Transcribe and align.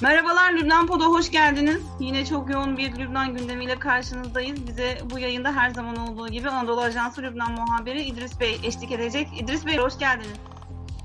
Merhabalar 0.00 0.52
Lübnan 0.52 0.86
Pod'a 0.86 1.04
hoş 1.04 1.30
geldiniz. 1.30 1.82
Yine 2.00 2.26
çok 2.26 2.50
yoğun 2.50 2.76
bir 2.76 2.98
Lübnan 2.98 3.36
gündemiyle 3.36 3.78
karşınızdayız. 3.78 4.66
Bize 4.66 4.98
bu 5.10 5.18
yayında 5.18 5.52
her 5.52 5.70
zaman 5.70 5.96
olduğu 5.96 6.28
gibi 6.28 6.48
Anadolu 6.50 6.80
Ajansı 6.80 7.22
Lübnan 7.22 7.52
muhabiri 7.52 8.02
İdris 8.02 8.40
Bey 8.40 8.60
eşlik 8.62 8.92
edecek. 8.92 9.28
İdris 9.40 9.66
Bey 9.66 9.76
hoş 9.76 9.98
geldiniz. 9.98 10.36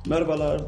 Merhabalar 0.06 0.62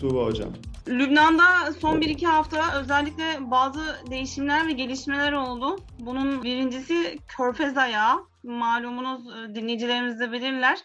Tuğba 0.00 0.24
Hocam. 0.24 0.48
Lübnan'da 0.88 1.72
son 1.80 2.00
1-2 2.00 2.26
hafta 2.26 2.80
özellikle 2.80 3.38
bazı 3.40 3.80
değişimler 4.10 4.66
ve 4.66 4.72
gelişmeler 4.72 5.32
oldu. 5.32 5.76
Bunun 5.98 6.42
birincisi 6.42 7.18
Körfez 7.28 7.76
ayağı. 7.76 8.18
Malumunuz 8.42 9.22
e, 9.26 9.54
dinleyicilerimiz 9.54 10.20
de 10.20 10.32
bilirler. 10.32 10.78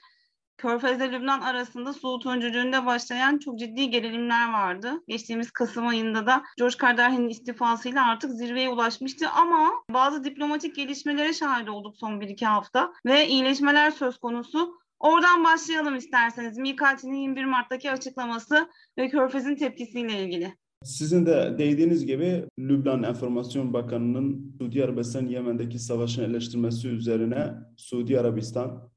Körfez'le 0.62 1.12
Lübnan 1.12 1.42
arasında 1.42 1.94
Suud 1.94 2.26
öncülüğünde 2.26 2.86
başlayan 2.86 3.38
çok 3.38 3.60
ciddi 3.60 3.90
gerilimler 3.90 4.54
vardı. 4.54 5.04
Geçtiğimiz 5.08 5.52
Kasım 5.52 5.88
ayında 5.88 6.26
da 6.26 6.44
George 6.58 6.78
Kardahi'nin 6.78 7.30
istifasıyla 7.30 8.08
artık 8.08 8.32
zirveye 8.32 8.70
ulaşmıştı 8.70 9.30
ama 9.30 9.70
bazı 9.94 10.24
diplomatik 10.24 10.76
gelişmelere 10.76 11.34
şahit 11.34 11.70
olduk 11.70 11.98
son 11.98 12.12
1-2 12.12 12.46
hafta 12.46 12.94
ve 13.06 13.28
iyileşmeler 13.28 13.92
söz 13.92 14.18
konusu. 14.18 14.82
Oradan 15.00 15.44
başlayalım 15.44 15.96
isterseniz. 15.96 16.58
Mikati'nin 16.58 17.18
21 17.18 17.46
Mart'taki 17.46 17.92
açıklaması 17.92 18.70
ve 18.98 19.10
Körfez'in 19.10 19.56
tepkisiyle 19.56 20.24
ilgili. 20.24 20.56
Sizin 20.84 21.26
de 21.26 21.56
değdiğiniz 21.58 22.06
gibi 22.06 22.46
Lübnan 22.60 23.04
Enformasyon 23.04 23.74
Bakanı'nın 23.74 24.56
Suudi 24.58 24.84
Arabistan 24.84 25.26
Yemen'deki 25.26 25.80
savaşın 25.80 26.24
eleştirmesi 26.24 26.88
üzerine 26.88 27.54
Suudi 27.78 28.20
Arabistan, 28.20 28.92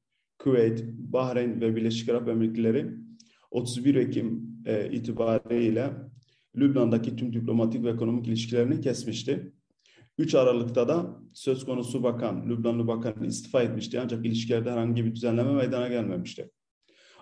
Kuveyt, 0.45 0.83
Bahreyn 0.87 1.61
ve 1.61 1.75
Birleşik 1.75 2.09
Arap 2.09 2.27
Emirlikleri 2.27 2.91
31 3.51 3.95
Ekim 3.95 4.41
e, 4.65 4.89
itibariyle 4.91 5.93
Lübnan'daki 6.55 7.15
tüm 7.15 7.33
diplomatik 7.33 7.83
ve 7.83 7.89
ekonomik 7.89 8.27
ilişkilerini 8.27 8.81
kesmişti. 8.81 9.53
3 10.17 10.35
Aralık'ta 10.35 10.87
da 10.87 11.19
söz 11.33 11.65
konusu 11.65 12.03
bakan, 12.03 12.49
Lübnanlı 12.49 12.87
bakan 12.87 13.23
istifa 13.23 13.61
etmişti 13.61 13.99
ancak 13.99 14.25
ilişkilerde 14.25 14.71
herhangi 14.71 15.05
bir 15.05 15.15
düzenleme 15.15 15.53
meydana 15.53 15.87
gelmemişti. 15.87 16.51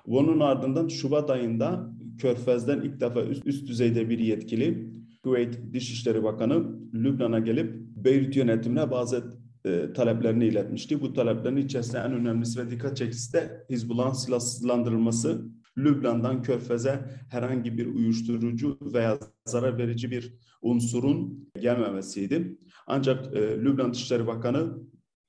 Bunun 0.07 0.39
ardından 0.39 0.87
Şubat 0.87 1.29
ayında 1.29 1.93
Körfez'den 2.17 2.81
ilk 2.81 2.99
defa 2.99 3.21
üst, 3.21 3.47
üst 3.47 3.67
düzeyde 3.67 4.09
bir 4.09 4.19
yetkili 4.19 4.93
Kuveyt 5.23 5.73
Dışişleri 5.73 6.23
Bakanı 6.23 6.79
Lübnan'a 6.93 7.39
gelip 7.39 7.75
Beyrut 7.95 8.35
yönetimine 8.35 8.91
bazı 8.91 9.42
e, 9.65 9.93
taleplerini 9.93 10.45
iletmişti. 10.45 11.01
Bu 11.01 11.13
taleplerin 11.13 11.57
içerisinde 11.57 11.97
en 11.97 12.13
önemlisi 12.13 12.59
ve 12.59 12.71
dikkat 12.71 12.97
çekicisi 12.97 13.33
de 13.33 13.65
Hizbullah'ın 13.69 14.13
silahsızlandırılması, 14.13 15.45
Lübnan'dan 15.77 16.41
Körfez'e 16.41 17.05
herhangi 17.29 17.77
bir 17.77 17.87
uyuşturucu 17.87 18.77
veya 18.81 19.19
zarar 19.45 19.77
verici 19.77 20.11
bir 20.11 20.33
unsurun 20.61 21.49
gelmemesiydi. 21.59 22.57
Ancak 22.87 23.35
e, 23.35 23.39
Lübnan 23.39 23.93
Dışişleri 23.93 24.27
Bakanı 24.27 24.77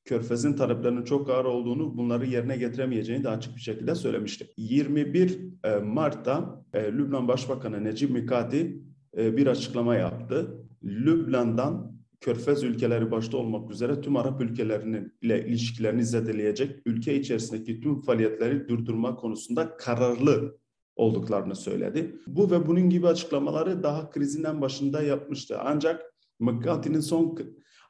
Körfez'in 0.05 0.53
taleplerinin 0.53 1.05
çok 1.05 1.31
ağır 1.31 1.45
olduğunu, 1.45 1.97
bunları 1.97 2.27
yerine 2.27 2.57
getiremeyeceğini 2.57 3.25
de 3.25 3.29
açık 3.29 3.57
bir 3.57 3.61
şekilde 3.61 3.95
söylemişti. 3.95 4.47
21 4.57 5.39
e, 5.65 5.77
Mart'ta 5.77 6.65
e, 6.73 6.93
Lübnan 6.93 7.29
Başbakanı 7.29 7.85
Necip 7.85 8.11
Mikati 8.11 8.85
bir 9.17 9.47
açıklama 9.47 9.95
yaptı. 9.95 10.67
Lübnan'dan 10.85 11.94
Körfez 12.20 12.62
ülkeleri 12.62 13.11
başta 13.11 13.37
olmak 13.37 13.70
üzere 13.70 14.01
tüm 14.01 14.17
Arap 14.17 14.41
ülkelerinin 14.41 15.12
ile 15.23 15.47
ilişkilerini 15.47 16.05
zedeleyecek 16.05 16.83
ülke 16.87 17.15
içerisindeki 17.21 17.81
tüm 17.81 18.01
faaliyetleri 18.01 18.69
durdurma 18.69 19.17
konusunda 19.17 19.77
kararlı 19.77 20.59
olduklarını 20.97 21.56
söyledi. 21.56 22.17
Bu 22.27 22.51
ve 22.51 22.67
bunun 22.67 22.91
gibi 22.91 23.06
açıklamaları 23.06 23.83
daha 23.83 24.11
krizin 24.11 24.45
en 24.45 24.61
başında 24.61 25.03
yapmıştı. 25.03 25.59
Ancak 25.61 26.15
McCarthy'nin 26.41 27.01
son 27.01 27.39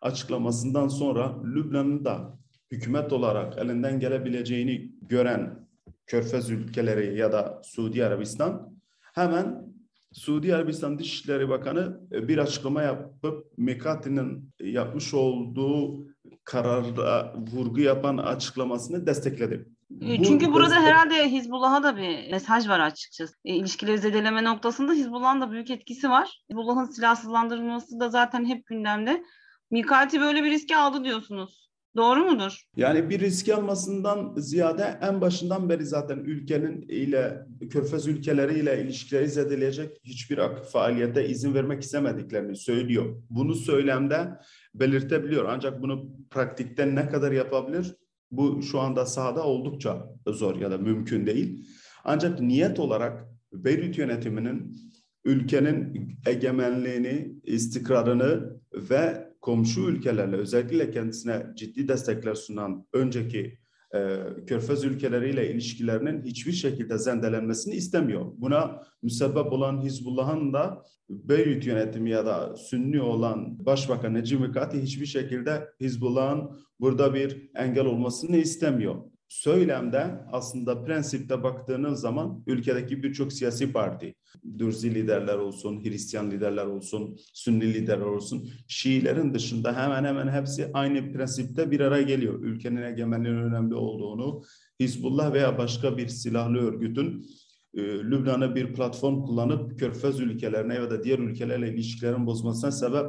açıklamasından 0.01 0.89
sonra 0.89 1.43
Lübnan'ın 1.45 2.05
da 2.05 2.39
hükümet 2.71 3.13
olarak 3.13 3.59
elinden 3.59 4.01
gelebileceğini 4.01 4.93
gören 5.03 5.69
Körfez 6.07 6.51
ülkeleri 6.51 7.19
ya 7.19 7.33
da 7.33 7.61
Suudi 7.65 8.05
Arabistan 8.05 8.81
hemen 9.15 9.74
Suudi 10.15 10.55
Arabistan 10.55 10.99
Dışişleri 10.99 11.49
Bakanı 11.49 12.01
e, 12.13 12.29
bir 12.29 12.39
açıklama 12.39 12.83
yapıp 12.83 13.59
Mekati'nin 13.59 14.51
yapmış 14.61 15.15
olduğu 15.15 16.07
kararda 16.45 17.35
vurgu 17.53 17.81
yapan 17.81 18.17
açıklamasını 18.17 19.07
destekledi. 19.07 19.69
E, 20.01 20.23
çünkü 20.23 20.49
Bu 20.49 20.53
burada 20.53 20.81
herhalde 20.81 21.31
Hizbullah'a 21.31 21.83
da 21.83 21.97
bir 21.97 22.31
mesaj 22.31 22.69
var 22.69 22.81
açıkçası. 22.81 23.35
E, 23.45 23.55
ilişkileri 23.55 23.99
zedeleme 23.99 24.45
noktasında 24.45 24.93
Hizbullah'ın 24.93 25.41
da 25.41 25.51
büyük 25.51 25.71
etkisi 25.71 26.11
var. 26.11 26.43
Hizbullah'ın 26.51 26.85
silahsızlandırılması 26.85 28.01
da 28.01 28.11
zaten 28.11 28.45
hep 28.45 28.67
gündemde. 28.67 29.25
Mikati 29.71 30.21
böyle 30.21 30.45
bir 30.45 30.51
riski 30.51 30.77
aldı 30.77 31.05
diyorsunuz. 31.05 31.64
Doğru 31.97 32.25
mudur? 32.25 32.61
Yani 32.77 33.11
bir 33.11 33.21
risk 33.21 33.49
almasından 33.49 34.35
ziyade 34.37 34.99
en 35.03 35.21
başından 35.21 35.69
beri 35.69 35.87
zaten 35.87 36.19
ülkenin 36.19 36.83
ile 36.83 37.47
körfez 37.71 38.07
ülkeleriyle 38.07 38.83
ilişkileri 38.83 39.29
zedeleyecek 39.29 39.97
hiçbir 40.05 40.41
faaliyete 40.73 41.29
izin 41.29 41.55
vermek 41.55 41.83
istemediklerini 41.83 42.57
söylüyor. 42.57 43.23
Bunu 43.31 43.55
söylemde 43.55 44.29
belirtebiliyor. 44.75 45.45
Ancak 45.45 45.83
bunu 45.83 46.09
pratikte 46.31 46.95
ne 46.95 47.09
kadar 47.09 47.33
yapabilir? 47.33 47.95
Bu 48.31 48.63
şu 48.63 48.81
anda 48.81 49.07
sahada 49.07 49.43
oldukça 49.43 50.09
zor 50.27 50.57
ya 50.57 50.71
da 50.71 50.79
mümkün 50.79 51.27
değil. 51.27 51.67
Ancak 52.05 52.41
niyet 52.41 52.81
olarak 52.81 53.25
Beyrut 53.53 53.99
yönetiminin 53.99 54.77
ülkenin 55.25 56.09
egemenliğini, 56.27 57.35
istikrarını 57.45 58.61
ve 58.75 59.24
komşu 59.45 59.81
ülkelerle 59.81 60.37
özellikle 60.37 60.91
kendisine 60.91 61.47
ciddi 61.57 61.89
destekler 61.89 62.35
sunan 62.35 62.87
önceki 62.93 63.59
e, 63.95 64.19
Körfez 64.47 64.85
ülkeleriyle 64.85 65.51
ilişkilerinin 65.51 66.23
hiçbir 66.23 66.53
şekilde 66.53 66.99
zendelenmesini 66.99 67.75
istemiyor. 67.75 68.33
Buna 68.37 68.83
müsebbep 69.03 69.53
olan 69.53 69.83
Hizbullah'ın 69.83 70.53
da 70.53 70.83
Beyrut 71.09 71.67
yönetimi 71.67 72.11
ya 72.11 72.27
da 72.27 72.57
Sünni 72.57 73.03
olan 73.03 73.67
Başbakan 73.67 74.15
Necip 74.15 74.41
Mikati 74.41 74.83
hiçbir 74.83 75.07
şekilde 75.07 75.69
Hizbullah'ın 75.81 76.51
burada 76.81 77.15
bir 77.15 77.51
engel 77.55 77.87
olmasını 77.87 78.37
istemiyor 78.37 79.14
söylemde 79.35 80.21
aslında 80.33 80.85
prensipte 80.85 81.43
baktığınız 81.43 82.01
zaman 82.01 82.43
ülkedeki 82.47 83.03
birçok 83.03 83.33
siyasi 83.33 83.73
parti, 83.73 84.15
Dürzi 84.59 84.95
liderler 84.95 85.35
olsun, 85.35 85.85
Hristiyan 85.85 86.31
liderler 86.31 86.67
olsun, 86.67 87.17
Sünni 87.33 87.75
liderler 87.75 88.05
olsun, 88.05 88.49
Şiilerin 88.69 89.35
dışında 89.35 89.77
hemen 89.77 90.05
hemen 90.05 90.29
hepsi 90.29 90.71
aynı 90.75 91.13
prensipte 91.13 91.71
bir 91.71 91.81
araya 91.81 92.03
geliyor. 92.03 92.43
Ülkenin 92.43 92.83
egemenliğinin 92.83 93.43
önemli 93.43 93.75
olduğunu, 93.75 94.43
Hizbullah 94.81 95.33
veya 95.33 95.59
başka 95.59 95.97
bir 95.97 96.09
silahlı 96.09 96.59
örgütün 96.59 97.27
e, 97.75 97.83
Lübnan'a 97.83 98.55
bir 98.55 98.75
platform 98.75 99.23
kullanıp 99.23 99.79
Körfez 99.79 100.21
ülkelerine 100.21 100.75
ya 100.75 100.91
da 100.91 101.05
diğer 101.05 101.19
ülkelerle 101.19 101.75
ilişkilerin 101.75 102.27
bozmasına 102.27 102.71
sebep 102.71 103.07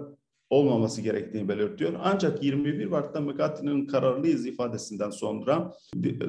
olmaması 0.50 1.01
gerektiğini 1.01 1.50
belirtiyor. 1.50 1.94
Ancak 2.03 2.44
21 2.44 2.85
Mart'ta 2.85 3.22
Mekati'nin 3.22 3.85
kararlıyız 3.85 4.45
ifadesinden 4.45 5.09
sonra 5.09 5.73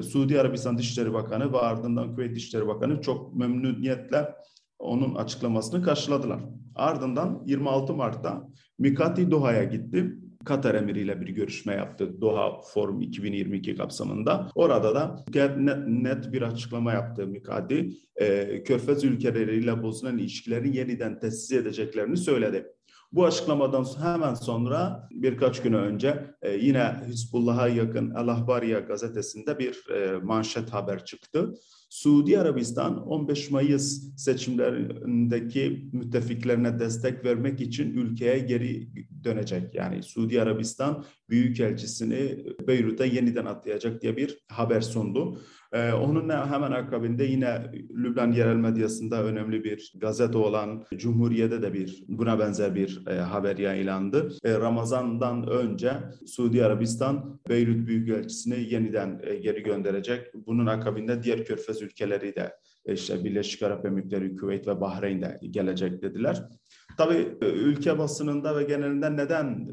Suudi 0.01 0.41
Arabistan 0.41 0.77
Dışişleri 0.77 1.13
Bakanı 1.13 1.53
ve 1.53 1.57
ardından 1.57 2.15
Kuveyt 2.15 2.35
Dışişleri 2.35 2.67
Bakanı 2.67 3.01
çok 3.01 3.35
memnuniyetle 3.35 4.35
onun 4.79 5.15
açıklamasını 5.15 5.83
karşıladılar. 5.83 6.39
Ardından 6.75 7.43
26 7.45 7.93
Mart'ta 7.93 8.47
Mikati 8.79 9.31
Doha'ya 9.31 9.63
gitti. 9.63 10.13
Katar 10.45 10.75
emiriyle 10.75 11.21
bir 11.21 11.27
görüşme 11.29 11.73
yaptı 11.73 12.21
Doha 12.21 12.61
Forum 12.61 13.01
2022 13.01 13.75
kapsamında. 13.75 14.49
Orada 14.55 14.95
da 14.95 15.25
net 15.87 16.33
bir 16.33 16.41
açıklama 16.41 16.93
yaptı 16.93 17.27
Mikati. 17.27 17.89
Körfez 18.65 19.03
ülkeleriyle 19.03 19.83
bozulan 19.83 20.17
ilişkileri 20.17 20.77
yeniden 20.77 21.19
tesis 21.19 21.51
edeceklerini 21.51 22.17
söyledi. 22.17 22.67
Bu 23.11 23.25
açıklamadan 23.25 23.85
hemen 24.01 24.33
sonra 24.33 25.07
birkaç 25.11 25.61
gün 25.61 25.73
önce 25.73 26.35
e, 26.41 26.51
yine 26.51 27.03
Hizbullah'a 27.07 27.67
yakın 27.67 28.15
El 28.15 28.27
Ahbariye 28.27 28.79
gazetesinde 28.79 29.59
bir 29.59 29.89
e, 29.89 30.17
manşet 30.17 30.73
haber 30.73 31.05
çıktı. 31.05 31.53
Suudi 31.89 32.39
Arabistan 32.39 33.07
15 33.07 33.51
Mayıs 33.51 34.15
seçimlerindeki 34.17 35.89
müttefiklerine 35.93 36.79
destek 36.79 37.25
vermek 37.25 37.61
için 37.61 37.93
ülkeye 37.93 38.39
geri 38.39 38.89
dönecek. 39.23 39.75
Yani 39.75 40.03
Suudi 40.03 40.41
Arabistan 40.41 41.05
Büyükelçisini 41.29 42.45
Beyrut'a 42.67 43.05
yeniden 43.05 43.45
atlayacak 43.45 44.01
diye 44.01 44.17
bir 44.17 44.37
haber 44.47 44.81
sundu. 44.81 45.39
Ee, 45.73 45.93
onun 45.93 46.29
hemen 46.29 46.71
akabinde 46.71 47.23
yine 47.23 47.71
Lübnan 47.95 48.31
yerel 48.31 48.55
medyasında 48.55 49.23
önemli 49.23 49.63
bir 49.63 49.93
gazete 49.95 50.37
olan 50.37 50.83
Cumhuriyet'e 50.97 51.61
de 51.61 51.73
bir 51.73 52.03
buna 52.07 52.39
benzer 52.39 52.75
bir 52.75 53.03
e, 53.07 53.13
haber 53.13 53.57
yayınlandı. 53.57 54.29
E, 54.43 54.53
Ramazan'dan 54.53 55.47
önce 55.47 55.93
Suudi 56.25 56.65
Arabistan 56.65 57.39
Beyrut 57.49 57.87
Büyükelçisini 57.87 58.73
yeniden 58.73 59.21
e, 59.23 59.35
geri 59.35 59.63
gönderecek. 59.63 60.27
Bunun 60.33 60.65
akabinde 60.65 61.23
diğer 61.23 61.45
körfez 61.45 61.76
Körfez 61.77 61.81
ülkeleri 61.81 62.35
de 62.35 62.55
işte 62.85 63.23
Birleşik 63.23 63.63
Arap 63.63 63.85
Emirlikleri, 63.85 64.35
Küveyt 64.35 64.67
ve 64.67 64.81
Bahreyn 64.81 65.21
de 65.21 65.39
gelecek 65.51 66.01
dediler. 66.01 66.43
Tabii 66.97 67.37
ülke 67.41 67.97
basınında 67.97 68.57
ve 68.57 68.63
genelinde 68.63 69.15
neden 69.15 69.67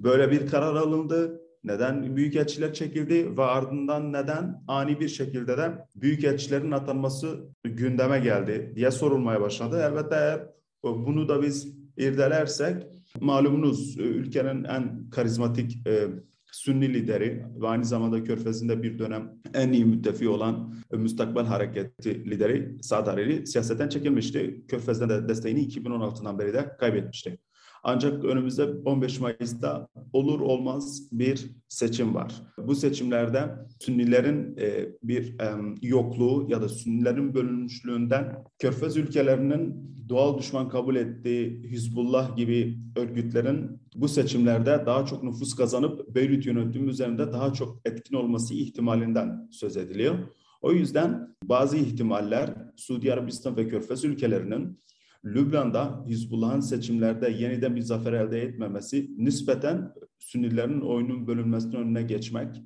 böyle 0.00 0.30
bir 0.30 0.46
karar 0.46 0.76
alındı? 0.76 1.40
Neden 1.64 2.16
büyükelçiler 2.16 2.74
çekildi 2.74 3.36
ve 3.36 3.42
ardından 3.42 4.12
neden 4.12 4.62
ani 4.68 5.00
bir 5.00 5.08
şekilde 5.08 5.56
de 5.58 5.86
büyükelçilerin 5.94 6.70
atanması 6.70 7.40
gündeme 7.64 8.18
geldi 8.18 8.72
diye 8.76 8.90
sorulmaya 8.90 9.40
başladı. 9.40 9.82
Elbette 9.90 10.14
eğer 10.14 10.40
bunu 10.84 11.28
da 11.28 11.42
biz 11.42 11.76
irdelersek 11.96 12.86
malumunuz 13.20 13.98
ülkenin 13.98 14.64
en 14.64 15.10
karizmatik 15.10 15.86
e, 15.86 16.08
Sünni 16.52 16.94
lideri 16.94 17.46
ve 17.60 17.68
aynı 17.68 17.84
zamanda 17.84 18.24
Körfez'in 18.24 18.82
bir 18.82 18.98
dönem 18.98 19.32
en 19.54 19.72
iyi 19.72 19.84
müttefi 19.84 20.28
olan 20.28 20.74
Müstakbel 20.92 21.44
Hareketi 21.44 22.30
lideri 22.30 22.76
Saad 22.82 23.06
Hariri 23.06 23.46
siyasetten 23.46 23.88
çekilmişti. 23.88 24.64
Körfez'den 24.68 25.08
de 25.08 25.28
desteğini 25.28 25.68
2016'dan 25.68 26.38
beri 26.38 26.54
de 26.54 26.76
kaybetmişti. 26.78 27.38
Ancak 27.84 28.24
önümüzde 28.24 28.64
15 28.64 29.20
Mayıs'ta 29.20 29.88
olur 30.12 30.40
olmaz 30.40 31.08
bir 31.12 31.50
seçim 31.68 32.14
var. 32.14 32.42
Bu 32.58 32.74
seçimlerde 32.74 33.50
Sünnilerin 33.80 34.56
e, 34.60 34.88
bir 35.02 35.36
yokluğu 35.82 36.46
ya 36.50 36.62
da 36.62 36.68
Sünnilerin 36.68 37.34
bölünmüşlüğünden 37.34 38.44
Körfez 38.58 38.96
ülkelerinin 38.96 39.92
doğal 40.12 40.38
düşman 40.38 40.68
kabul 40.68 40.96
ettiği 40.96 41.62
Hizbullah 41.64 42.36
gibi 42.36 42.78
örgütlerin 42.96 43.80
bu 43.94 44.08
seçimlerde 44.08 44.82
daha 44.86 45.06
çok 45.06 45.22
nüfus 45.22 45.54
kazanıp 45.54 46.14
Beyrut 46.14 46.46
yönetimi 46.46 46.90
üzerinde 46.90 47.32
daha 47.32 47.52
çok 47.52 47.80
etkin 47.84 48.16
olması 48.16 48.54
ihtimalinden 48.54 49.48
söz 49.50 49.76
ediliyor. 49.76 50.14
O 50.62 50.72
yüzden 50.72 51.36
bazı 51.44 51.76
ihtimaller 51.76 52.54
Suudi 52.76 53.12
Arabistan 53.12 53.56
ve 53.56 53.68
Körfez 53.68 54.04
ülkelerinin 54.04 54.78
Lübnan'da 55.24 56.04
Hizbullah'ın 56.08 56.60
seçimlerde 56.60 57.30
yeniden 57.30 57.76
bir 57.76 57.80
zafer 57.80 58.12
elde 58.12 58.42
etmemesi 58.42 59.10
nispeten 59.18 59.92
Sünnilerin 60.18 60.80
oyunun 60.80 61.26
bölünmesinin 61.26 61.76
önüne 61.76 62.02
geçmek 62.02 62.62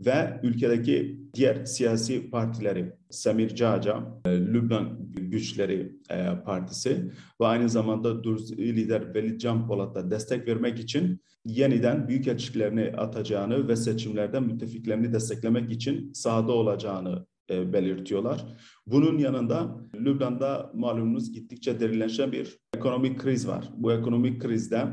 ve 0.00 0.40
ülkedeki 0.42 1.20
diğer 1.34 1.64
siyasi 1.64 2.30
partileri 2.30 2.92
Samir 3.10 3.54
Caca, 3.54 4.20
e, 4.26 4.30
Lübnan 4.30 4.98
Güçleri 5.14 5.96
e, 6.10 6.26
Partisi 6.44 7.12
ve 7.40 7.46
aynı 7.46 7.68
zamanda 7.68 8.24
Durzi 8.24 8.56
lider 8.56 9.14
Veli 9.14 9.38
Can 9.38 9.66
Polat'a 9.66 10.10
destek 10.10 10.48
vermek 10.48 10.78
için 10.78 11.20
yeniden 11.44 12.08
büyükelçilerini 12.08 12.92
atacağını 12.96 13.68
ve 13.68 13.76
seçimlerde 13.76 14.40
müttefiklerini 14.40 15.12
desteklemek 15.12 15.72
için 15.72 16.12
sahada 16.12 16.52
olacağını 16.52 17.26
e, 17.50 17.72
belirtiyorlar. 17.72 18.44
Bunun 18.86 19.18
yanında 19.18 19.80
Lübnan'da 19.94 20.70
malumunuz 20.74 21.32
gittikçe 21.32 21.80
derinleşen 21.80 22.32
bir 22.32 22.58
ekonomik 22.76 23.20
kriz 23.20 23.48
var. 23.48 23.68
Bu 23.76 23.92
ekonomik 23.92 24.42
krizde 24.42 24.86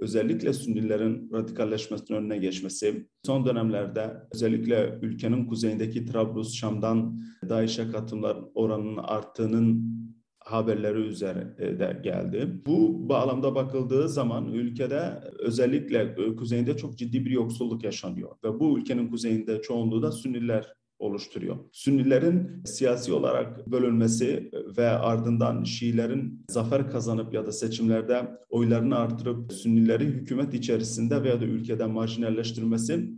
özellikle 0.00 0.52
Sünnilerin 0.52 1.30
radikalleşmesinin 1.32 2.18
önüne 2.18 2.38
geçmesi, 2.38 3.08
son 3.26 3.46
dönemlerde 3.46 4.16
özellikle 4.34 4.98
ülkenin 5.02 5.46
kuzeyindeki 5.46 6.04
Trablus, 6.06 6.54
Şam'dan 6.54 7.20
DAEŞ'e 7.48 7.90
katılımlar 7.90 8.38
oranının 8.54 8.96
arttığının 8.96 9.96
haberleri 10.38 10.98
üzerinde 10.98 12.00
geldi. 12.04 12.62
Bu 12.66 13.08
bağlamda 13.08 13.54
bakıldığı 13.54 14.08
zaman 14.08 14.52
ülkede 14.52 15.20
özellikle 15.38 16.14
kuzeyinde 16.36 16.76
çok 16.76 16.98
ciddi 16.98 17.24
bir 17.24 17.30
yoksulluk 17.30 17.84
yaşanıyor 17.84 18.36
ve 18.44 18.60
bu 18.60 18.78
ülkenin 18.78 19.08
kuzeyinde 19.08 19.62
çoğunluğu 19.62 20.02
da 20.02 20.12
Sünniler 20.12 20.72
oluşturuyor. 20.98 21.56
Sünnilerin 21.72 22.62
siyasi 22.64 23.12
olarak 23.12 23.66
bölünmesi 23.66 24.50
ve 24.78 24.88
ardından 24.88 25.64
Şiilerin 25.64 26.44
zafer 26.50 26.90
kazanıp 26.90 27.34
ya 27.34 27.46
da 27.46 27.52
seçimlerde 27.52 28.30
oylarını 28.48 28.96
artırıp 28.96 29.52
Sünnileri 29.52 30.04
hükümet 30.04 30.54
içerisinde 30.54 31.22
veya 31.22 31.40
da 31.40 31.44
ülkeden 31.44 31.90
marjinalleştirmesi 31.90 33.10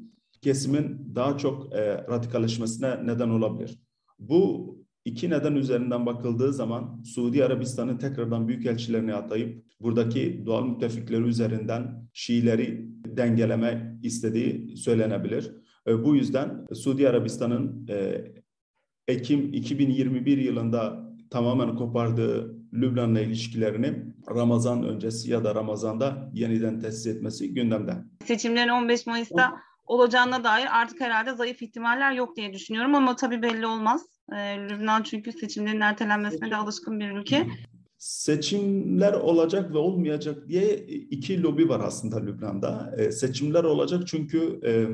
kesimin 0.43 1.13
daha 1.15 1.39
çok 1.39 1.73
e, 1.73 1.95
radikalleşmesine 1.95 3.07
neden 3.07 3.29
olabilir. 3.29 3.79
Bu 4.19 4.75
iki 5.05 5.31
neden 5.31 5.55
üzerinden 5.55 6.07
bakıldığı 6.07 6.53
zaman 6.53 7.03
Suudi 7.03 7.45
Arabistan'ın 7.45 7.99
tekrardan 7.99 8.49
büyükelçilerini 8.49 9.15
atayıp 9.15 9.65
buradaki 9.81 10.43
doğal 10.47 10.65
müttefikleri 10.65 11.23
üzerinden 11.23 12.09
Şiileri 12.13 12.89
dengeleme 13.17 13.99
istediği 14.03 14.77
söylenebilir. 14.77 15.53
E, 15.89 16.05
bu 16.05 16.17
yüzden 16.17 16.67
Suudi 16.75 17.09
Arabistan'ın 17.09 17.87
e, 17.91 18.25
Ekim 19.09 19.53
2021 19.53 20.39
yılında 20.39 21.09
tamamen 21.31 21.77
kopardığı 21.77 22.59
Lübnan'la 22.73 23.21
ilişkilerini 23.21 24.05
Ramazan 24.35 24.85
öncesi 24.85 25.31
ya 25.31 25.45
da 25.45 25.55
Ramazan'da 25.55 26.31
yeniden 26.35 26.81
tesis 26.81 27.07
etmesi 27.07 27.55
gündemde. 27.55 27.93
Seçimlerin 28.25 28.69
15 28.69 29.07
Mayıs'ta 29.07 29.57
olacağına 29.87 30.45
dair 30.45 30.81
artık 30.81 31.01
herhalde 31.01 31.35
zayıf 31.35 31.63
ihtimaller 31.63 32.13
yok 32.13 32.37
diye 32.37 32.53
düşünüyorum 32.53 32.95
ama 32.95 33.17
tabii 33.17 33.43
belli 33.43 33.67
olmaz. 33.67 34.03
Ee, 34.33 34.57
Lübnan 34.59 35.03
çünkü 35.03 35.33
seçimlerin 35.33 35.81
ertelenmesine 35.81 36.51
de 36.51 36.57
alışkın 36.57 37.01
bir 37.01 37.11
ülke. 37.11 37.47
Seçimler 37.99 39.13
olacak 39.13 39.75
ve 39.75 39.79
olmayacak 39.79 40.49
diye 40.49 40.77
iki 40.87 41.43
lobi 41.43 41.69
var 41.69 41.81
aslında 41.81 42.21
Lübnan'da. 42.21 42.97
Seçimler 43.13 43.65
olacak 43.65 44.07
çünkü 44.07 44.61
e, 44.65 44.87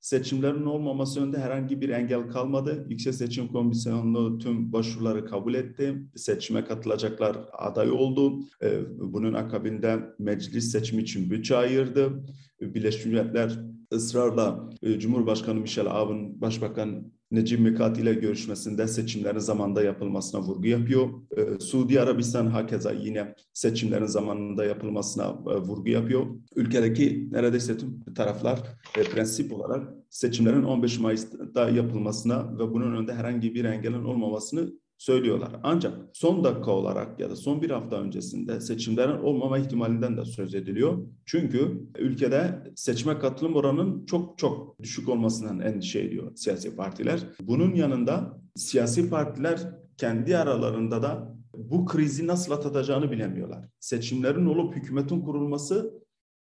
Seçimlerin 0.00 0.66
olmaması 0.66 1.22
önünde 1.22 1.38
herhangi 1.38 1.80
bir 1.80 1.88
engel 1.88 2.28
kalmadı. 2.28 2.86
Yüksek 2.88 3.14
Seçim 3.14 3.48
Komisyonu 3.48 4.38
tüm 4.38 4.72
başvuruları 4.72 5.24
kabul 5.24 5.54
etti. 5.54 6.02
Seçime 6.16 6.64
katılacaklar 6.64 7.36
aday 7.52 7.90
oldu. 7.90 8.40
Ee, 8.62 8.80
bunun 8.98 9.32
akabinde 9.32 9.98
meclis 10.18 10.72
seçimi 10.72 11.02
için 11.02 11.30
bütçe 11.30 11.56
ayırdı. 11.56 12.24
Birleşmiş 12.60 13.06
Milletler 13.06 13.58
ısrarla 13.92 14.70
e, 14.82 14.98
Cumhurbaşkanı 14.98 15.60
Michel 15.60 15.86
Aoun, 15.86 16.40
Başbakan 16.40 17.12
Necip 17.30 17.60
Mikati 17.60 18.00
ile 18.00 18.14
görüşmesinde 18.14 18.88
seçimlerin 18.88 19.38
zamanda 19.38 19.82
yapılmasına 19.82 20.42
vurgu 20.42 20.66
yapıyor. 20.66 21.08
Ee, 21.36 21.60
Suudi 21.60 22.00
Arabistan 22.00 22.46
hakeza 22.46 22.92
yine 22.92 23.34
seçimlerin 23.52 24.06
zamanında 24.06 24.64
yapılmasına 24.64 25.24
e, 25.24 25.56
vurgu 25.56 25.88
yapıyor. 25.88 26.26
Ülkedeki 26.56 27.28
neredeyse 27.32 27.78
tüm 27.78 28.00
taraflar 28.14 28.58
e, 28.98 29.02
prensip 29.02 29.52
olarak 29.52 29.88
seçimlerin 30.10 30.62
15 30.62 30.98
Mayıs'ta 30.98 31.70
yapılmasına 31.70 32.58
ve 32.58 32.72
bunun 32.72 32.94
önünde 32.96 33.14
herhangi 33.14 33.54
bir 33.54 33.64
engelin 33.64 34.04
olmamasını 34.04 34.72
söylüyorlar. 35.00 35.52
Ancak 35.62 35.98
son 36.12 36.44
dakika 36.44 36.70
olarak 36.70 37.20
ya 37.20 37.30
da 37.30 37.36
son 37.36 37.62
bir 37.62 37.70
hafta 37.70 37.96
öncesinde 37.96 38.60
seçimlerin 38.60 39.18
olmama 39.22 39.58
ihtimalinden 39.58 40.16
de 40.16 40.24
söz 40.24 40.54
ediliyor. 40.54 40.98
Çünkü 41.26 41.88
ülkede 41.98 42.62
seçime 42.76 43.18
katılım 43.18 43.56
oranının 43.56 44.06
çok 44.06 44.38
çok 44.38 44.82
düşük 44.82 45.08
olmasından 45.08 45.60
endişe 45.60 46.00
ediyor 46.00 46.32
siyasi 46.36 46.76
partiler. 46.76 47.20
Bunun 47.42 47.74
yanında 47.74 48.40
siyasi 48.56 49.10
partiler 49.10 49.60
kendi 49.96 50.36
aralarında 50.36 51.02
da 51.02 51.34
bu 51.56 51.86
krizi 51.86 52.26
nasıl 52.26 52.52
atlatacağını 52.52 53.10
bilemiyorlar. 53.10 53.68
Seçimlerin 53.80 54.46
olup 54.46 54.76
hükümetin 54.76 55.20
kurulması 55.20 55.94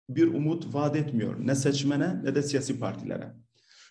bir 0.09 0.35
umut 0.35 0.75
vaat 0.75 0.97
etmiyor 0.97 1.35
ne 1.39 1.55
seçmene 1.55 2.25
ne 2.25 2.35
de 2.35 2.43
siyasi 2.43 2.81
partilere. 2.81 3.46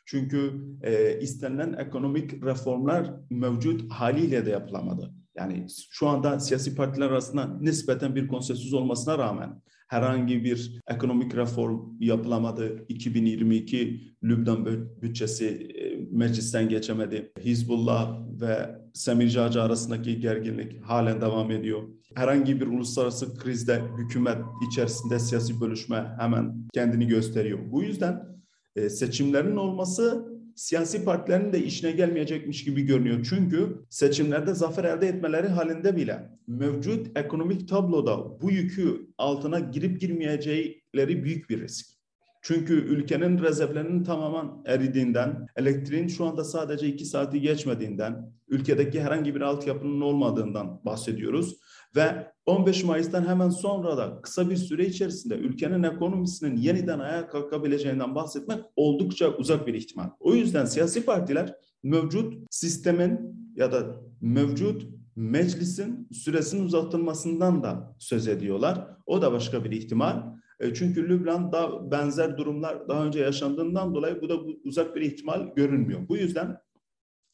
Çünkü 0.06 0.54
e, 0.82 1.20
istenilen 1.20 1.74
ekonomik 1.74 2.44
reformlar 2.46 3.14
mevcut 3.30 3.92
haliyle 3.92 4.46
de 4.46 4.50
yapılamadı. 4.50 5.12
Yani 5.38 5.68
şu 5.90 6.08
anda 6.08 6.40
siyasi 6.40 6.76
partiler 6.76 7.10
arasında 7.10 7.58
nispeten 7.62 8.16
bir 8.16 8.28
konsensüs 8.28 8.74
olmasına 8.74 9.18
rağmen 9.18 9.62
herhangi 9.88 10.44
bir 10.44 10.82
ekonomik 10.88 11.36
reform 11.36 11.80
yapılamadı. 12.00 12.86
2022 12.90 14.16
Lübnan 14.24 14.66
bütçesi 15.02 15.46
e, 15.48 16.08
meclisten 16.12 16.70
geçemedi. 16.70 17.32
Hizbullah 17.40 18.20
ve 18.42 18.76
Semir 18.94 19.30
Caca 19.30 19.62
arasındaki 19.62 20.20
gerginlik 20.20 20.84
halen 20.84 21.22
devam 21.22 21.52
ediyor. 21.52 21.84
Herhangi 22.16 22.62
bir 22.62 22.68
uluslararası 22.68 23.38
krizde 23.38 23.82
hükümet 23.98 24.38
içerisinde 24.72 25.20
siyasi 25.20 25.62
bölüşme 25.62 26.16
hemen 26.20 26.68
kendini 26.74 27.08
gösteriyor. 27.08 27.60
Bu 27.72 27.84
yüzden 27.84 28.35
e, 28.75 28.89
seçimlerin 28.89 29.55
olması 29.55 30.36
siyasi 30.55 31.05
partilerin 31.05 31.53
de 31.53 31.63
işine 31.63 31.91
gelmeyecekmiş 31.91 32.63
gibi 32.63 32.82
görünüyor. 32.82 33.27
Çünkü 33.29 33.86
seçimlerde 33.89 34.53
zafer 34.53 34.84
elde 34.84 35.08
etmeleri 35.08 35.48
halinde 35.48 35.96
bile 35.96 36.29
mevcut 36.48 37.17
ekonomik 37.17 37.70
tabloda 37.70 38.41
bu 38.41 38.51
yükü 38.51 39.08
altına 39.17 39.60
girip 39.60 40.01
girmeyecekleri 40.01 41.24
büyük 41.24 41.50
bir 41.50 41.62
risk. 41.62 41.96
Çünkü 42.41 42.74
ülkenin 42.74 43.39
rezervlerinin 43.39 44.03
tamamen 44.03 44.51
eridiğinden, 44.65 45.48
elektriğin 45.55 46.08
şu 46.08 46.25
anda 46.25 46.44
sadece 46.44 46.88
iki 46.88 47.05
saati 47.05 47.41
geçmediğinden, 47.41 48.34
ülkedeki 48.48 49.01
herhangi 49.01 49.36
bir 49.36 49.41
altyapının 49.41 50.01
olmadığından 50.01 50.82
bahsediyoruz. 50.86 51.58
Ve 51.96 52.32
15 52.46 52.84
Mayıs'tan 52.84 53.28
hemen 53.28 53.50
sonra 53.50 53.98
da 53.98 54.22
kısa 54.22 54.50
bir 54.50 54.56
süre 54.56 54.86
içerisinde 54.86 55.36
ülkenin 55.36 55.84
ekonomisinin 55.84 56.58
yeniden 56.58 57.00
ayağa 57.00 57.28
kalkabileceğinden 57.28 58.16
bahsetmek 58.16 58.60
oldukça 58.75 59.30
uzak 59.38 59.68
bir 59.68 59.74
ihtimal. 59.74 60.10
O 60.20 60.36
yüzden 60.36 60.66
siyasi 60.66 61.06
partiler 61.06 61.56
mevcut 61.84 62.34
sistemin 62.50 63.20
ya 63.56 63.72
da 63.72 64.02
mevcut 64.22 64.88
meclisin 65.16 66.08
süresinin 66.12 66.66
uzatılmasından 66.66 67.64
da 67.64 67.96
söz 68.00 68.28
ediyorlar. 68.28 68.88
O 69.06 69.22
da 69.22 69.32
başka 69.32 69.64
bir 69.64 69.72
ihtimal. 69.72 70.24
E, 70.60 70.74
çünkü 70.74 71.10
Lübnan'da 71.10 71.92
benzer 71.92 72.38
durumlar 72.38 72.88
daha 72.88 73.06
önce 73.06 73.20
yaşandığından 73.20 73.96
dolayı 73.96 74.22
bu 74.22 74.30
da 74.30 74.38
uzak 74.64 74.96
bir 74.96 75.02
ihtimal 75.02 75.54
görünmüyor. 75.56 76.00
Bu 76.10 76.18
yüzden 76.18 76.58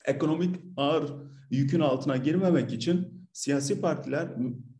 ekonomik 0.05 0.55
ağır 0.77 1.13
yükün 1.51 1.79
altına 1.79 2.17
girmemek 2.17 2.73
için 2.73 3.20
siyasi 3.33 3.81
partiler 3.81 4.27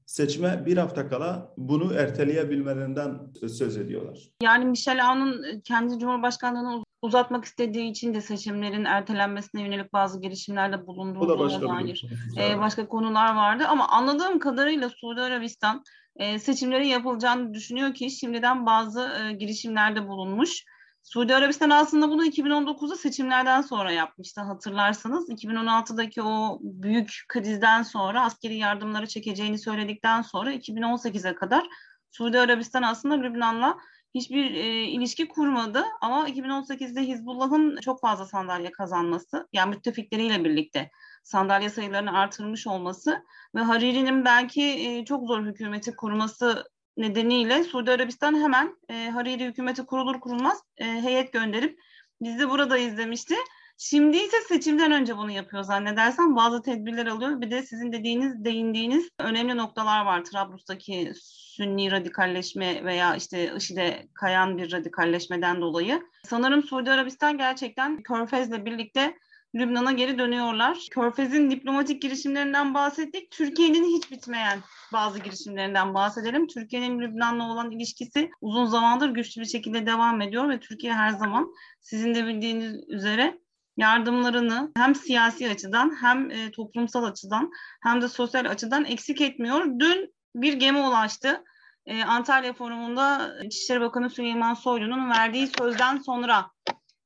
seçime 0.05 0.65
bir 0.65 0.77
hafta 0.77 1.09
kala 1.09 1.53
bunu 1.57 1.93
erteleyebilmelerinden 1.93 3.19
söz 3.57 3.77
ediyorlar. 3.77 4.19
Yani 4.43 4.65
Michel 4.65 5.07
Aoun'un 5.07 5.61
kendi 5.63 5.99
Cumhurbaşkanlığını 5.99 6.83
uzatmak 7.01 7.45
istediği 7.45 7.91
için 7.91 8.13
de 8.13 8.21
seçimlerin 8.21 8.85
ertelenmesine 8.85 9.61
yönelik 9.61 9.93
bazı 9.93 10.21
girişimlerde 10.21 10.87
bulunduğu 10.87 11.29
da 11.29 11.39
başka, 11.39 11.67
dair 11.67 12.05
e, 12.39 12.59
başka 12.59 12.87
konular 12.87 13.35
vardı. 13.35 13.63
Ama 13.67 13.87
anladığım 13.87 14.39
kadarıyla 14.39 14.89
Suudi 14.89 15.21
Arabistan 15.21 15.83
e, 16.15 16.39
seçimlerin 16.39 16.87
yapılacağını 16.87 17.53
düşünüyor 17.53 17.93
ki 17.93 18.11
şimdiden 18.11 18.65
bazı 18.65 19.01
e, 19.01 19.33
girişimlerde 19.33 20.07
bulunmuş. 20.07 20.65
Suudi 21.03 21.35
Arabistan 21.35 21.69
aslında 21.69 22.09
bunu 22.09 22.25
2019'da 22.25 22.95
seçimlerden 22.95 23.61
sonra 23.61 23.91
yapmıştı 23.91 24.41
hatırlarsanız. 24.41 25.29
2016'daki 25.29 26.21
o 26.21 26.59
büyük 26.61 27.25
krizden 27.27 27.83
sonra 27.83 28.23
askeri 28.23 28.55
yardımları 28.55 29.07
çekeceğini 29.07 29.59
söyledikten 29.59 30.21
sonra 30.21 30.53
2018'e 30.53 31.35
kadar 31.35 31.67
Suudi 32.11 32.39
Arabistan 32.39 32.83
aslında 32.83 33.15
Lübnan'la 33.15 33.77
hiçbir 34.15 34.53
e, 34.53 34.83
ilişki 34.83 35.27
kurmadı 35.27 35.83
ama 36.01 36.29
2018'de 36.29 37.01
Hizbullah'ın 37.01 37.77
çok 37.81 38.01
fazla 38.01 38.25
sandalye 38.25 38.71
kazanması 38.71 39.47
yani 39.53 39.69
müttefikleriyle 39.69 40.43
birlikte 40.43 40.91
sandalye 41.23 41.69
sayılarını 41.69 42.17
artırmış 42.17 42.67
olması 42.67 43.23
ve 43.55 43.59
Hariri'nin 43.59 44.25
belki 44.25 44.63
e, 44.63 45.05
çok 45.05 45.27
zor 45.27 45.45
hükümeti 45.45 45.95
kurması 45.95 46.63
nedeniyle 46.97 47.63
Suudi 47.63 47.91
Arabistan 47.91 48.43
hemen 48.43 48.77
e, 48.89 49.09
Hariri 49.09 49.45
hükümeti 49.45 49.85
kurulur 49.85 50.19
kurulmaz 50.19 50.63
e, 50.77 50.85
heyet 50.85 51.33
gönderip 51.33 51.79
biz 52.21 52.39
de 52.39 52.49
burada 52.49 52.77
izlemişti. 52.77 53.35
Şimdi 53.83 54.17
ise 54.17 54.37
seçimden 54.47 54.91
önce 54.91 55.17
bunu 55.17 55.31
yapıyor 55.31 55.63
zannedersem 55.63 56.35
bazı 56.35 56.61
tedbirler 56.61 57.05
alıyor. 57.05 57.41
Bir 57.41 57.51
de 57.51 57.63
sizin 57.63 57.91
dediğiniz, 57.91 58.45
değindiğiniz 58.45 59.09
önemli 59.19 59.57
noktalar 59.57 60.05
var. 60.05 60.23
Trablus'taki 60.23 61.11
Sünni 61.21 61.91
radikalleşme 61.91 62.83
veya 62.83 63.15
işte 63.15 63.55
IŞİD'e 63.57 64.07
kayan 64.13 64.57
bir 64.57 64.71
radikalleşmeden 64.71 65.61
dolayı. 65.61 66.03
Sanırım 66.25 66.63
Suudi 66.63 66.91
Arabistan 66.91 67.37
gerçekten 67.37 68.03
Körfez'le 68.03 68.65
birlikte 68.65 69.17
Lübnan'a 69.55 69.91
geri 69.91 70.17
dönüyorlar. 70.17 70.77
Körfez'in 70.91 71.51
diplomatik 71.51 72.01
girişimlerinden 72.01 72.73
bahsettik. 72.73 73.31
Türkiye'nin 73.31 73.97
hiç 73.97 74.11
bitmeyen 74.11 74.59
bazı 74.93 75.19
girişimlerinden 75.19 75.93
bahsedelim. 75.93 76.47
Türkiye'nin 76.47 76.99
Lübnan'la 76.99 77.51
olan 77.51 77.71
ilişkisi 77.71 78.29
uzun 78.41 78.65
zamandır 78.65 79.09
güçlü 79.09 79.41
bir 79.41 79.47
şekilde 79.47 79.85
devam 79.85 80.21
ediyor 80.21 80.49
ve 80.49 80.59
Türkiye 80.59 80.93
her 80.93 81.09
zaman 81.09 81.53
sizin 81.81 82.15
de 82.15 82.25
bildiğiniz 82.25 82.89
üzere 82.89 83.39
yardımlarını 83.77 84.71
hem 84.77 84.95
siyasi 84.95 85.49
açıdan 85.49 85.97
hem 86.01 86.31
e, 86.31 86.51
toplumsal 86.51 87.03
açıdan 87.03 87.51
hem 87.83 88.01
de 88.01 88.07
sosyal 88.07 88.45
açıdan 88.45 88.85
eksik 88.85 89.21
etmiyor. 89.21 89.65
Dün 89.79 90.13
bir 90.35 90.53
gemi 90.53 90.79
ulaştı. 90.79 91.43
E, 91.85 92.03
Antalya 92.03 92.53
Forumu'nda 92.53 93.35
İçişleri 93.43 93.81
Bakanı 93.81 94.09
Süleyman 94.09 94.53
Soylu'nun 94.53 95.09
verdiği 95.09 95.47
sözden 95.47 95.97
sonra 95.97 96.51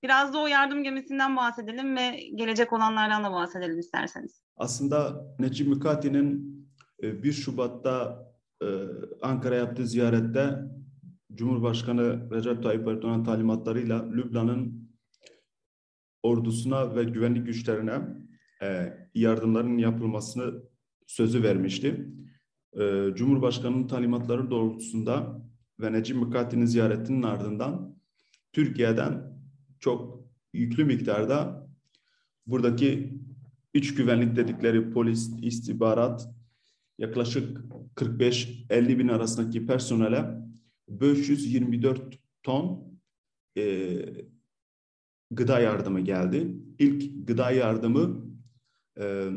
biraz 0.05 0.33
da 0.33 0.37
o 0.37 0.47
yardım 0.47 0.83
gemisinden 0.83 1.35
bahsedelim 1.37 1.95
ve 1.95 2.29
gelecek 2.35 2.73
olanlardan 2.73 3.23
da 3.23 3.31
bahsedelim 3.31 3.79
isterseniz. 3.79 4.41
Aslında 4.57 5.25
Necip 5.39 5.67
Mikati'nin 5.67 6.55
1 7.01 7.29
e, 7.29 7.31
Şubat'ta 7.31 8.25
e, 8.61 8.67
Ankara 9.21 9.55
yaptığı 9.55 9.87
ziyarette 9.87 10.59
Cumhurbaşkanı 11.33 12.31
Recep 12.31 12.63
Tayyip 12.63 12.87
Erdoğan 12.87 13.23
talimatlarıyla 13.23 14.09
Lübnan'ın 14.09 14.89
ordusuna 16.23 16.95
ve 16.95 17.03
güvenlik 17.03 17.45
güçlerine 17.45 17.99
e, 18.61 18.93
yardımların 19.13 19.77
yapılmasını 19.77 20.63
sözü 21.07 21.43
vermişti. 21.43 22.09
Cumhurbaşkanı'nın 23.15 23.87
talimatları 23.87 24.51
doğrultusunda 24.51 25.41
ve 25.79 25.93
Necip 25.93 26.17
Mukati'nin 26.17 26.65
ziyaretinin 26.65 27.23
ardından 27.23 27.95
Türkiye'den 28.53 29.34
çok 29.85 30.25
yüklü 30.53 30.85
miktarda 30.85 31.67
buradaki 32.47 33.13
iç 33.73 33.95
güvenlik 33.95 34.35
dedikleri 34.35 34.91
polis, 34.91 35.29
istihbarat 35.41 36.29
yaklaşık 36.97 37.61
45-50 37.95 38.99
bin 38.99 39.07
arasındaki 39.07 39.65
personele 39.65 40.25
524 40.89 42.19
ton 42.43 42.93
e, 43.57 43.95
gıda 45.31 45.59
yardımı 45.59 46.01
geldi. 46.01 46.55
İlk 46.79 47.27
gıda 47.27 47.51
yardımı 47.51 48.25
e, 48.99 49.29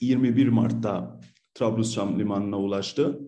21 0.00 0.48
Mart'ta 0.48 1.20
Trablusşam 1.54 2.18
limanına 2.18 2.58
ulaştı. 2.58 3.20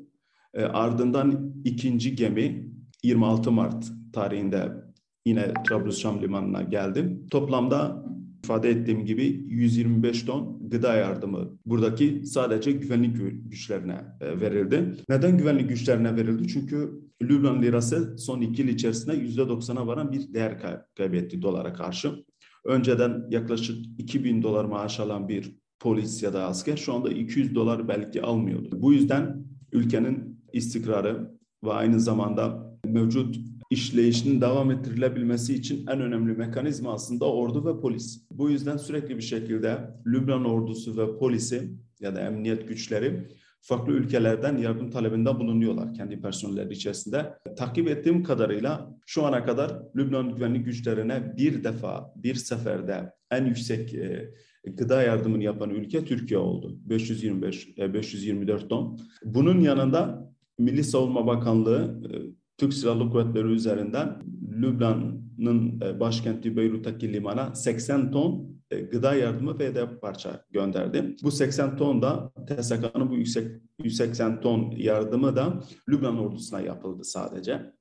E, 0.55 0.62
ardından 0.62 1.55
ikinci 1.64 2.17
gemi 2.17 2.73
26 3.02 3.52
Mart 3.52 3.93
tarihinde 4.12 4.88
yine 5.28 5.52
Trablusşam 5.68 6.23
limanına 6.23 6.62
geldi. 6.62 7.18
Toplamda 7.30 8.04
ifade 8.44 8.70
ettiğim 8.70 9.04
gibi 9.04 9.44
125 9.49 10.23
ton 10.23 10.68
gıda 10.70 10.94
yardımı 10.94 11.58
buradaki 11.66 12.26
sadece 12.26 12.73
güvenlik 12.73 13.16
güçlerine 13.50 14.04
e, 14.20 14.40
verildi. 14.40 14.94
Neden 15.08 15.38
güvenlik 15.38 15.68
güçlerine 15.68 16.16
verildi? 16.16 16.49
Çünkü 16.49 17.08
Lübnan 17.23 17.62
lirası 17.62 18.18
son 18.18 18.40
iki 18.40 18.62
yıl 18.62 18.68
içerisinde 18.68 19.14
%90'a 19.14 19.87
varan 19.87 20.12
bir 20.12 20.35
değer 20.35 20.58
kaybetti 20.97 21.42
dolara 21.42 21.73
karşı. 21.73 22.25
Önceden 22.64 23.26
yaklaşık 23.30 23.76
2000 23.99 24.42
dolar 24.42 24.64
maaş 24.64 25.00
alan 25.00 25.28
bir 25.28 25.56
polis 25.80 26.23
ya 26.23 26.32
da 26.32 26.44
asker 26.44 26.76
şu 26.76 26.94
anda 26.94 27.11
200 27.11 27.54
dolar 27.54 27.88
belki 27.88 28.23
almıyordu. 28.23 28.68
Bu 28.73 28.92
yüzden 28.92 29.44
ülkenin 29.73 30.40
istikrarı 30.52 31.30
ve 31.64 31.73
aynı 31.73 32.00
zamanda 32.00 32.75
mevcut 32.87 33.37
işleyişinin 33.70 34.40
devam 34.40 34.70
ettirilebilmesi 34.70 35.54
için 35.54 35.87
en 35.87 36.00
önemli 36.00 36.32
mekanizma 36.32 36.92
aslında 36.92 37.32
ordu 37.32 37.66
ve 37.66 37.80
polis. 37.80 38.26
Bu 38.30 38.50
yüzden 38.50 38.76
sürekli 38.76 39.16
bir 39.16 39.22
şekilde 39.22 39.90
Lübnan 40.06 40.44
ordusu 40.44 40.96
ve 40.96 41.18
polisi 41.18 41.70
ya 42.00 42.14
da 42.14 42.20
emniyet 42.20 42.68
güçleri 42.68 43.28
farklı 43.60 43.92
ülkelerden 43.92 44.56
yardım 44.56 44.90
talebinde 44.90 45.38
bulunuyorlar 45.38 45.94
kendi 45.94 46.20
personelleri 46.20 46.72
içerisinde. 46.72 47.34
Takip 47.56 47.88
ettiğim 47.88 48.22
kadarıyla 48.22 48.98
şu 49.06 49.26
ana 49.26 49.44
kadar 49.44 49.82
Lübnan 49.96 50.34
güvenlik 50.34 50.64
güçlerine 50.64 51.37
bir 51.37 51.64
defa, 51.64 52.12
bir 52.16 52.34
seferde 52.34 53.12
en 53.30 53.46
yüksek 53.46 53.94
e, 53.94 54.30
gıda 54.64 55.02
yardımını 55.02 55.44
yapan 55.44 55.70
ülke 55.70 56.04
Türkiye 56.04 56.40
oldu. 56.40 56.78
525, 56.84 57.68
e, 57.78 57.94
524 57.94 58.70
ton. 58.70 59.00
Bunun 59.25 59.60
yanında 59.60 60.32
Milli 60.58 60.84
Savunma 60.84 61.26
Bakanlığı 61.26 62.00
e, 62.04 62.38
Türk 62.58 62.74
Silahlı 62.74 63.10
Kuvvetleri 63.10 63.48
üzerinden 63.48 64.22
Lübnan'ın 64.52 65.80
e, 65.80 66.00
başkenti 66.00 66.56
Beyrut'taki 66.56 67.12
limana 67.12 67.54
80 67.54 68.10
ton 68.10 68.58
e, 68.70 68.80
gıda 68.80 69.14
yardımı 69.14 69.58
ve 69.58 69.68
hedef 69.68 70.00
parça 70.00 70.44
gönderdi. 70.50 71.16
Bu 71.22 71.30
80 71.30 71.76
ton 71.76 72.02
da 72.02 72.32
TSK'nın 72.46 73.10
bu 73.10 73.14
yüksek 73.14 73.48
180 73.82 74.40
ton 74.40 74.70
yardımı 74.76 75.36
da 75.36 75.62
Lübnan 75.88 76.18
ordusuna 76.18 76.60
yapıldı 76.60 77.04
sadece. 77.04 77.72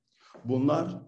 Bunlar 0.45 1.01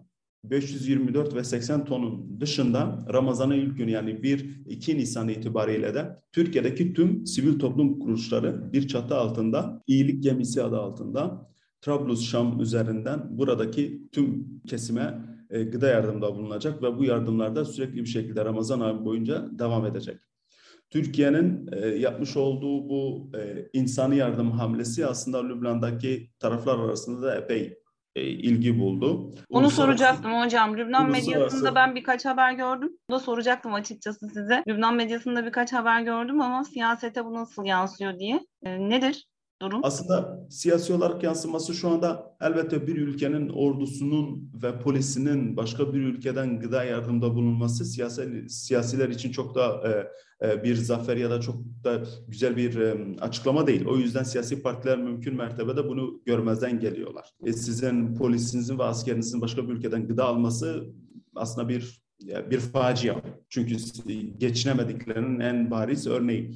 524 0.44 1.34
ve 1.34 1.44
80 1.44 1.84
tonun 1.84 2.40
dışında 2.40 3.06
Ramazan'ın 3.12 3.54
ilk 3.54 3.78
günü 3.78 3.90
yani 3.90 4.10
1-2 4.10 4.96
Nisan 4.96 5.28
itibariyle 5.28 5.94
de 5.94 6.16
Türkiye'deki 6.32 6.94
tüm 6.94 7.26
sivil 7.26 7.58
toplum 7.58 7.98
kuruluşları 7.98 8.72
bir 8.72 8.88
çatı 8.88 9.14
altında, 9.14 9.82
iyilik 9.86 10.22
gemisi 10.22 10.62
adı 10.62 10.76
altında 10.76 11.50
Trablus 11.80 12.30
Şam 12.30 12.60
üzerinden 12.60 13.38
buradaki 13.38 14.08
tüm 14.12 14.60
kesime 14.66 15.14
e, 15.50 15.62
gıda 15.62 15.88
yardımında 15.88 16.34
bulunacak 16.34 16.82
ve 16.82 16.98
bu 16.98 17.04
yardımlarda 17.04 17.64
sürekli 17.64 17.96
bir 17.96 18.06
şekilde 18.06 18.44
Ramazan 18.44 18.80
ayı 18.80 19.04
boyunca 19.04 19.48
devam 19.58 19.86
edecek. 19.86 20.20
Türkiye'nin 20.90 21.68
e, 21.72 21.86
yapmış 21.88 22.36
olduğu 22.36 22.88
bu 22.88 23.30
e, 23.38 23.68
insani 23.72 24.16
yardım 24.16 24.50
hamlesi 24.50 25.06
aslında 25.06 25.46
Lübnan'daki 25.46 26.30
taraflar 26.38 26.78
arasında 26.78 27.26
da 27.26 27.36
epey 27.36 27.78
e, 28.16 28.22
ilgi 28.22 28.78
buldu. 28.78 29.34
Onu 29.48 29.70
soracaktım 29.70 30.40
hocam. 30.40 30.76
Lübnan 30.76 31.10
medyasında 31.10 31.74
ben 31.74 31.94
birkaç 31.94 32.24
haber 32.24 32.52
gördüm. 32.52 32.92
Bunu 33.08 33.16
da 33.16 33.20
soracaktım 33.20 33.74
açıkçası 33.74 34.28
size. 34.28 34.62
Lübnan 34.68 34.94
medyasında 34.94 35.46
birkaç 35.46 35.72
haber 35.72 36.00
gördüm 36.00 36.40
ama 36.40 36.64
siyasete 36.64 37.24
bu 37.24 37.34
nasıl 37.34 37.64
yansıyor 37.64 38.18
diye. 38.18 38.40
E, 38.62 38.88
nedir? 38.88 39.26
Durum? 39.62 39.80
Aslında 39.82 40.46
siyasi 40.50 40.92
olarak 40.92 41.22
yansıması 41.22 41.74
şu 41.74 41.88
anda 41.88 42.36
elbette 42.40 42.86
bir 42.86 42.96
ülkenin 42.96 43.48
ordusunun 43.48 44.50
ve 44.62 44.78
polisinin 44.78 45.56
başka 45.56 45.94
bir 45.94 46.00
ülkeden 46.00 46.60
gıda 46.60 46.84
yardımda 46.84 47.34
bulunması 47.34 47.84
siyasi, 47.84 48.48
siyasiler 48.48 49.08
için 49.08 49.32
çok 49.32 49.54
da 49.54 49.82
e, 49.88 50.48
e, 50.48 50.64
bir 50.64 50.74
zafer 50.74 51.16
ya 51.16 51.30
da 51.30 51.40
çok 51.40 51.56
da 51.84 52.02
güzel 52.28 52.56
bir 52.56 52.76
e, 52.76 52.96
açıklama 53.20 53.66
değil. 53.66 53.86
O 53.86 53.96
yüzden 53.96 54.22
siyasi 54.22 54.62
partiler 54.62 54.98
mümkün 54.98 55.36
mertebede 55.36 55.88
bunu 55.88 56.20
görmezden 56.26 56.80
geliyorlar. 56.80 57.30
E, 57.46 57.52
sizin 57.52 58.14
polisinizin 58.14 58.78
ve 58.78 58.84
askerinizin 58.84 59.40
başka 59.40 59.68
bir 59.68 59.72
ülkeden 59.72 60.06
gıda 60.06 60.24
alması 60.24 60.84
aslında 61.34 61.68
bir 61.68 62.00
bir 62.50 62.60
facia. 62.60 63.16
Çünkü 63.48 63.76
geçinemediklerinin 64.38 65.40
en 65.40 65.70
bariz 65.70 66.06
örneği. 66.06 66.50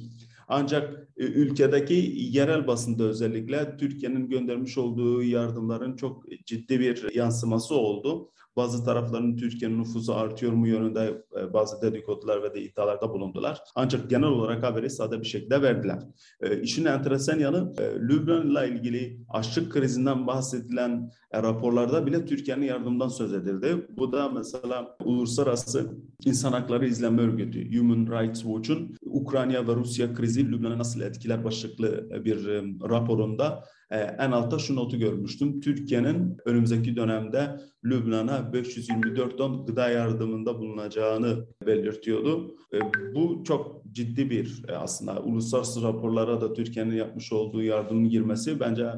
Ancak 0.47 1.07
e, 1.17 1.23
ülkedeki 1.23 2.13
yerel 2.17 2.67
basında 2.67 3.03
özellikle 3.03 3.77
Türkiye'nin 3.77 4.29
göndermiş 4.29 4.77
olduğu 4.77 5.23
yardımların 5.23 5.95
çok 5.95 6.25
ciddi 6.45 6.79
bir 6.79 7.15
yansıması 7.15 7.75
oldu. 7.75 8.31
Bazı 8.55 8.85
tarafların 8.85 9.37
Türkiye'nin 9.37 9.79
nüfusu 9.79 10.15
artıyor 10.15 10.51
mu 10.51 10.67
yönünde 10.67 11.23
e, 11.39 11.53
bazı 11.53 11.81
dedikodular 11.81 12.43
ve 12.43 12.53
de 12.53 12.61
iddialarda 12.61 13.09
bulundular. 13.09 13.59
Ancak 13.75 14.09
genel 14.09 14.27
olarak 14.27 14.63
haberi 14.63 14.89
sade 14.89 15.19
bir 15.19 15.25
şekilde 15.25 15.61
verdiler. 15.61 15.99
E, 16.41 16.61
işin 16.61 16.85
enteresan 16.85 17.39
yanı 17.39 17.73
e, 17.77 17.99
Lübnan'la 17.99 18.65
ilgili 18.65 19.19
açlık 19.29 19.71
krizinden 19.71 20.27
bahsedilen 20.27 21.11
e, 21.31 21.43
raporlarda 21.43 22.05
bile 22.05 22.25
Türkiye'nin 22.25 22.65
yardımdan 22.65 23.07
söz 23.07 23.33
edildi. 23.33 23.87
Bu 23.97 24.11
da 24.11 24.29
mesela 24.29 24.97
Uluslararası 25.05 25.91
İnsan 26.25 26.51
Hakları 26.51 26.87
İzleme 26.87 27.21
Örgütü 27.21 27.77
Human 27.79 28.21
Rights 28.21 28.41
Watch'un 28.41 28.95
Ukrayna 29.15 29.67
ve 29.67 29.75
Rusya 29.75 30.13
krizi 30.13 30.51
Lübnan'a 30.51 30.77
nasıl 30.77 31.01
etkiler 31.01 31.43
başlıklı 31.43 32.09
bir 32.25 32.47
e, 32.47 32.61
raporunda 32.89 33.63
e, 33.91 33.97
en 33.97 34.31
altta 34.31 34.59
şu 34.59 34.75
notu 34.75 34.99
görmüştüm. 34.99 35.61
Türkiye'nin 35.61 36.37
önümüzdeki 36.45 36.95
dönemde 36.95 37.59
Lübnan'a 37.85 38.53
524 38.53 39.37
ton 39.37 39.65
gıda 39.65 39.89
yardımında 39.89 40.59
bulunacağını 40.59 41.45
belirtiyordu. 41.65 42.55
E, 42.73 42.79
bu 43.15 43.43
çok 43.47 43.85
ciddi 43.91 44.29
bir 44.29 44.63
e, 44.67 44.75
aslında 44.75 45.21
uluslararası 45.21 45.81
raporlara 45.81 46.41
da 46.41 46.53
Türkiye'nin 46.53 46.95
yapmış 46.95 47.33
olduğu 47.33 47.63
yardımın 47.63 48.09
girmesi 48.09 48.59
bence 48.59 48.89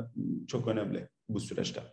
çok 0.47 0.67
önemli 0.67 1.09
bu 1.29 1.39
süreçte. 1.39 1.83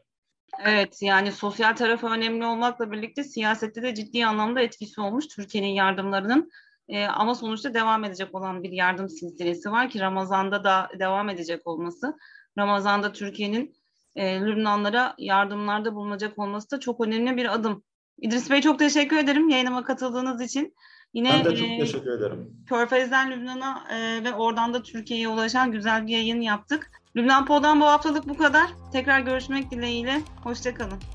Evet 0.64 1.02
yani 1.02 1.32
sosyal 1.32 1.76
tarafı 1.76 2.06
önemli 2.06 2.44
olmakla 2.44 2.92
birlikte 2.92 3.24
siyasette 3.24 3.82
de 3.82 3.94
ciddi 3.94 4.26
anlamda 4.26 4.60
etkisi 4.60 5.00
olmuş 5.00 5.28
Türkiye'nin 5.28 5.68
yardımlarının. 5.68 6.50
E, 6.88 7.04
ama 7.04 7.34
sonuçta 7.34 7.74
devam 7.74 8.04
edecek 8.04 8.34
olan 8.34 8.62
bir 8.62 8.72
yardım 8.72 9.08
silsilesi 9.08 9.70
var 9.70 9.88
ki 9.88 10.00
Ramazan'da 10.00 10.64
da 10.64 10.88
devam 10.98 11.28
edecek 11.28 11.66
olması. 11.66 12.16
Ramazan'da 12.58 13.12
Türkiye'nin 13.12 13.76
e, 14.16 14.40
Lübnanlara 14.40 15.14
yardımlarda 15.18 15.94
bulunacak 15.94 16.38
olması 16.38 16.70
da 16.70 16.80
çok 16.80 17.00
önemli 17.00 17.36
bir 17.36 17.54
adım. 17.54 17.82
İdris 18.18 18.50
Bey 18.50 18.60
çok 18.60 18.78
teşekkür 18.78 19.16
ederim 19.16 19.48
yayınıma 19.48 19.84
katıldığınız 19.84 20.40
için. 20.40 20.74
Yine 21.14 21.30
ben 21.32 21.44
de 21.44 21.56
çok 21.56 21.68
e, 21.68 21.78
teşekkür 21.78 22.10
ederim. 22.10 22.64
Körfez'den 22.68 23.30
Lübnan'a 23.30 23.84
e, 23.90 24.24
ve 24.24 24.34
oradan 24.34 24.74
da 24.74 24.82
Türkiye'ye 24.82 25.28
ulaşan 25.28 25.72
güzel 25.72 26.06
bir 26.06 26.12
yayın 26.12 26.40
yaptık. 26.40 26.90
Lübnan 27.16 27.46
Pod'dan 27.46 27.80
bu 27.80 27.84
haftalık 27.84 28.28
bu 28.28 28.36
kadar. 28.36 28.70
Tekrar 28.92 29.20
görüşmek 29.20 29.70
dileğiyle. 29.70 30.20
Hoşçakalın. 30.44 31.13